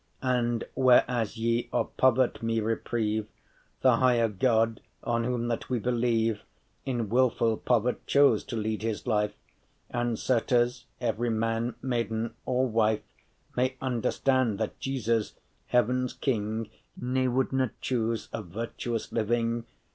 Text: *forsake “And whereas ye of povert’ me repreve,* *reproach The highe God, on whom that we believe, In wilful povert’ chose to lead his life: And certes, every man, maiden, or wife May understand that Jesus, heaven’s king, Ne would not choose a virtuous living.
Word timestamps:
*forsake 0.19 0.33
“And 0.35 0.63
whereas 0.73 1.37
ye 1.37 1.69
of 1.71 1.95
povert’ 1.95 2.41
me 2.41 2.57
repreve,* 2.59 2.65
*reproach 3.17 3.27
The 3.81 3.97
highe 3.97 4.39
God, 4.39 4.81
on 5.03 5.25
whom 5.25 5.47
that 5.49 5.69
we 5.69 5.77
believe, 5.77 6.41
In 6.87 7.07
wilful 7.07 7.55
povert’ 7.57 8.07
chose 8.07 8.43
to 8.45 8.55
lead 8.55 8.81
his 8.81 9.05
life: 9.05 9.35
And 9.91 10.17
certes, 10.17 10.85
every 10.99 11.29
man, 11.29 11.75
maiden, 11.83 12.33
or 12.47 12.65
wife 12.67 13.03
May 13.55 13.75
understand 13.79 14.57
that 14.57 14.79
Jesus, 14.79 15.35
heaven’s 15.67 16.13
king, 16.13 16.69
Ne 16.99 17.27
would 17.27 17.53
not 17.53 17.79
choose 17.79 18.27
a 18.33 18.41
virtuous 18.41 19.11
living. 19.11 19.65